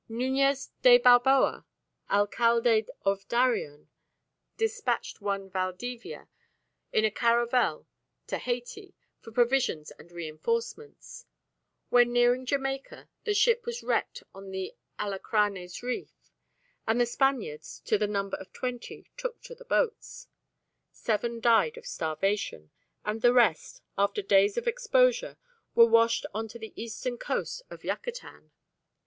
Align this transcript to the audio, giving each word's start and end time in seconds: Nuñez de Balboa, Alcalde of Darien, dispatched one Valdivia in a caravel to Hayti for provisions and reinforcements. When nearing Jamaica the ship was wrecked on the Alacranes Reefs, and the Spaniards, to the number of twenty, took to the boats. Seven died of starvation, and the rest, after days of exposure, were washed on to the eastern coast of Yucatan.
Nuñez 0.09 0.71
de 0.81 0.97
Balboa, 0.97 1.63
Alcalde 2.09 2.87
of 3.03 3.27
Darien, 3.27 3.87
dispatched 4.57 5.21
one 5.21 5.47
Valdivia 5.47 6.27
in 6.91 7.05
a 7.05 7.11
caravel 7.11 7.85
to 8.25 8.39
Hayti 8.39 8.95
for 9.19 9.31
provisions 9.31 9.91
and 9.91 10.11
reinforcements. 10.11 11.27
When 11.89 12.11
nearing 12.13 12.47
Jamaica 12.47 13.09
the 13.25 13.35
ship 13.35 13.63
was 13.67 13.83
wrecked 13.83 14.23
on 14.33 14.49
the 14.49 14.73
Alacranes 14.97 15.83
Reefs, 15.83 16.31
and 16.87 16.99
the 16.99 17.05
Spaniards, 17.05 17.79
to 17.85 17.99
the 17.99 18.07
number 18.07 18.37
of 18.37 18.51
twenty, 18.51 19.05
took 19.17 19.39
to 19.43 19.53
the 19.53 19.65
boats. 19.65 20.29
Seven 20.91 21.39
died 21.39 21.77
of 21.77 21.85
starvation, 21.85 22.71
and 23.05 23.21
the 23.21 23.33
rest, 23.33 23.83
after 23.99 24.23
days 24.23 24.57
of 24.57 24.67
exposure, 24.67 25.37
were 25.75 25.85
washed 25.85 26.25
on 26.33 26.47
to 26.47 26.57
the 26.57 26.73
eastern 26.75 27.19
coast 27.19 27.61
of 27.69 27.83
Yucatan. 27.83 28.49